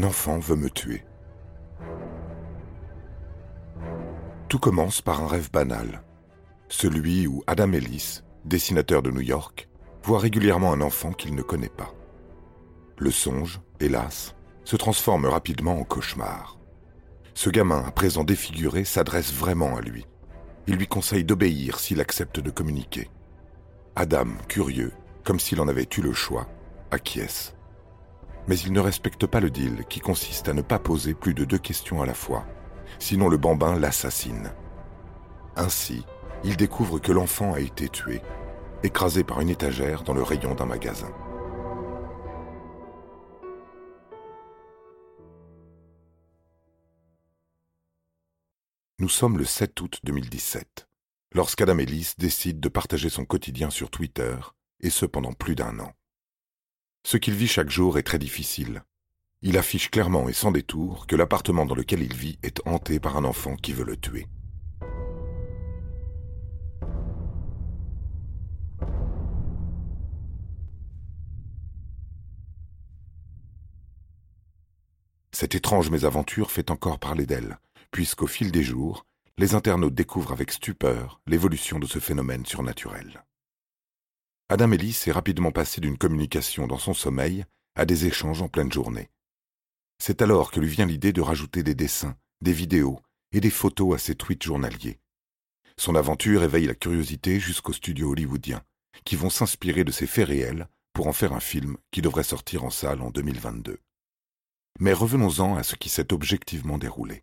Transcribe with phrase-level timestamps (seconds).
[0.00, 1.04] Un enfant veut me tuer.
[4.48, 6.02] Tout commence par un rêve banal,
[6.70, 9.68] celui où Adam Ellis, dessinateur de New York,
[10.02, 11.92] voit régulièrement un enfant qu'il ne connaît pas.
[12.96, 16.58] Le songe, hélas, se transforme rapidement en cauchemar.
[17.34, 20.06] Ce gamin, à présent défiguré, s'adresse vraiment à lui.
[20.66, 23.10] Il lui conseille d'obéir s'il accepte de communiquer.
[23.96, 24.94] Adam, curieux,
[25.24, 26.48] comme s'il en avait eu le choix,
[26.90, 27.54] acquiesce
[28.50, 31.44] mais il ne respecte pas le deal qui consiste à ne pas poser plus de
[31.44, 32.44] deux questions à la fois,
[32.98, 34.50] sinon le bambin l'assassine.
[35.54, 36.04] Ainsi,
[36.42, 38.20] il découvre que l'enfant a été tué,
[38.82, 41.12] écrasé par une étagère dans le rayon d'un magasin.
[48.98, 50.88] Nous sommes le 7 août 2017,
[51.36, 54.34] lorsqu'Adam Ellis décide de partager son quotidien sur Twitter,
[54.80, 55.92] et ce pendant plus d'un an.
[57.02, 58.82] Ce qu'il vit chaque jour est très difficile.
[59.42, 63.16] Il affiche clairement et sans détour que l'appartement dans lequel il vit est hanté par
[63.16, 64.26] un enfant qui veut le tuer.
[75.32, 77.58] Cette étrange mésaventure fait encore parler d'elle,
[77.92, 79.06] puisqu'au fil des jours,
[79.38, 83.24] les internautes découvrent avec stupeur l'évolution de ce phénomène surnaturel.
[84.52, 87.44] Adam Ellis est rapidement passé d'une communication dans son sommeil
[87.76, 89.08] à des échanges en pleine journée.
[90.02, 92.98] C'est alors que lui vient l'idée de rajouter des dessins, des vidéos
[93.30, 94.98] et des photos à ses tweets journaliers.
[95.76, 98.64] Son aventure éveille la curiosité jusqu'aux studios hollywoodiens,
[99.04, 102.64] qui vont s'inspirer de ces faits réels pour en faire un film qui devrait sortir
[102.64, 103.78] en salle en 2022.
[104.80, 107.22] Mais revenons-en à ce qui s'est objectivement déroulé.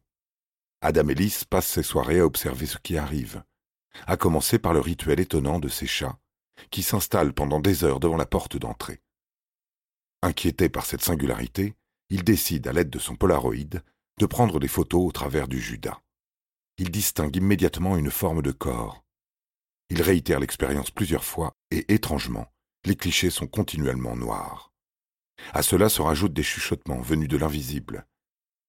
[0.80, 3.44] Adam Ellis passe ses soirées à observer ce qui arrive,
[4.06, 6.18] à commencer par le rituel étonnant de ses chats
[6.72, 9.02] qui s'installe pendant des heures devant la porte d'entrée.
[10.22, 11.76] Inquiété par cette singularité,
[12.10, 13.82] il décide, à l'aide de son Polaroid,
[14.20, 16.02] de prendre des photos au travers du Judas.
[16.78, 19.04] Il distingue immédiatement une forme de corps.
[19.90, 22.52] Il réitère l'expérience plusieurs fois et, étrangement,
[22.86, 24.72] les clichés sont continuellement noirs.
[25.54, 28.06] À cela se rajoutent des chuchotements venus de l'invisible.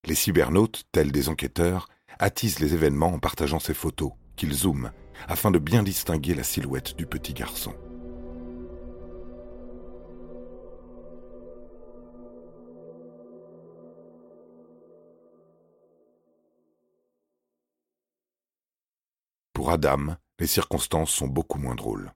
[0.04, 1.88] Les cybernautes, tels des enquêteurs,
[2.18, 4.92] attisent les événements en partageant ces photos, qu'ils zooment,
[5.26, 7.74] afin de bien distinguer la silhouette du petit garçon.
[19.52, 22.12] Pour Adam, les circonstances sont beaucoup moins drôles.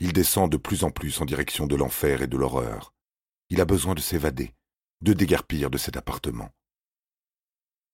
[0.00, 2.94] Il descend de plus en plus en direction de l'enfer et de l'horreur.
[3.50, 4.54] Il a besoin de s'évader,
[5.02, 6.50] de déguerpir de cet appartement.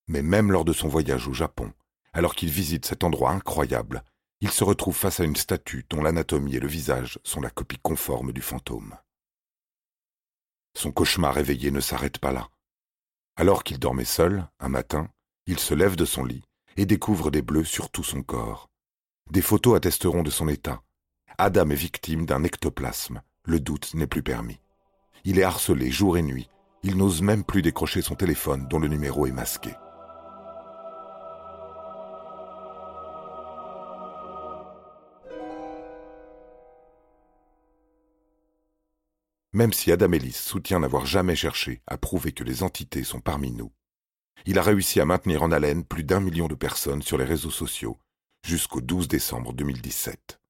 [0.07, 1.73] Mais même lors de son voyage au Japon,
[2.15, 4.03] alors qu'il visite cet endroit incroyable,
[4.41, 7.79] il se retrouve face à une statue dont l'anatomie et le visage sont la copie
[7.83, 8.97] conforme du fantôme.
[10.77, 12.49] Son cauchemar éveillé ne s'arrête pas là.
[13.37, 15.09] Alors qu'il dormait seul, un matin,
[15.47, 16.45] il se lève de son lit
[16.77, 18.69] et découvre des bleus sur tout son corps.
[19.31, 20.83] Des photos attesteront de son état.
[21.39, 23.23] Adam est victime d'un ectoplasme.
[23.45, 24.61] Le doute n'est plus permis.
[25.25, 26.49] Il est harcelé jour et nuit.
[26.83, 29.71] Il n'ose même plus décrocher son téléphone dont le numéro est masqué.
[39.55, 43.53] Même si Adam Ellis soutient n'avoir jamais cherché à prouver que les entités sont parmi
[43.53, 43.73] nous,
[44.47, 47.53] il a réussi à maintenir en haleine plus d'un million de personnes sur les réseaux
[47.53, 47.97] sociaux
[48.45, 50.41] jusqu'au 12 décembre 2017.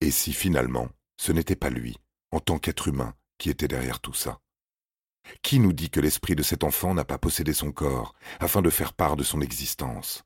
[0.00, 1.96] Et si finalement, ce n'était pas lui,
[2.30, 4.38] en tant qu'être humain, qui était derrière tout ça?
[5.42, 8.70] Qui nous dit que l'esprit de cet enfant n'a pas possédé son corps afin de
[8.70, 10.22] faire part de son existence?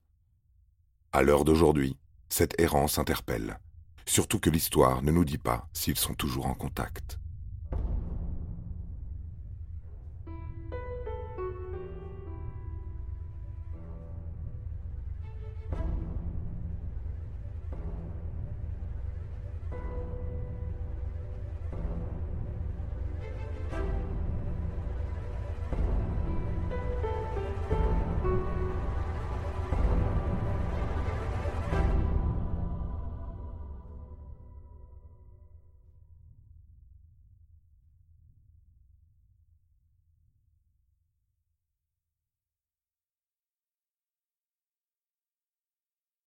[1.10, 1.96] À l'heure d'aujourd'hui,
[2.28, 3.58] cette errance interpelle
[4.06, 7.18] surtout que l'histoire ne nous dit pas s'ils sont toujours en contact.